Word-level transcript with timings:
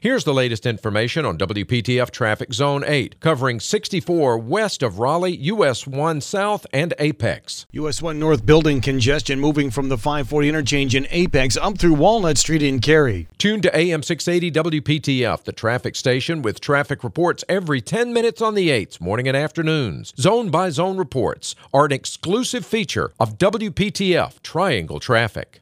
Here's 0.00 0.22
the 0.22 0.32
latest 0.32 0.64
information 0.64 1.26
on 1.26 1.38
WPTF 1.38 2.12
Traffic 2.12 2.52
Zone 2.52 2.84
8, 2.86 3.18
covering 3.18 3.58
64 3.58 4.38
west 4.38 4.80
of 4.84 5.00
Raleigh, 5.00 5.36
US 5.38 5.88
1 5.88 6.20
South, 6.20 6.64
and 6.72 6.94
Apex. 7.00 7.66
US 7.72 8.00
1 8.00 8.16
North 8.16 8.46
building 8.46 8.80
congestion 8.80 9.40
moving 9.40 9.72
from 9.72 9.88
the 9.88 9.98
540 9.98 10.50
interchange 10.50 10.94
in 10.94 11.08
Apex 11.10 11.56
up 11.56 11.78
through 11.78 11.94
Walnut 11.94 12.38
Street 12.38 12.62
in 12.62 12.78
Cary. 12.78 13.26
Tune 13.38 13.60
to 13.60 13.76
AM 13.76 14.04
680 14.04 14.80
WPTF, 14.80 15.42
the 15.42 15.50
traffic 15.50 15.96
station 15.96 16.42
with 16.42 16.60
traffic 16.60 17.02
reports 17.02 17.42
every 17.48 17.80
10 17.80 18.12
minutes 18.12 18.40
on 18.40 18.54
the 18.54 18.68
8s, 18.68 19.00
morning 19.00 19.26
and 19.26 19.36
afternoons. 19.36 20.14
Zone 20.16 20.48
by 20.48 20.70
zone 20.70 20.96
reports 20.96 21.56
are 21.74 21.86
an 21.86 21.90
exclusive 21.90 22.64
feature 22.64 23.10
of 23.18 23.36
WPTF 23.36 24.42
Triangle 24.42 25.00
Traffic. 25.00 25.56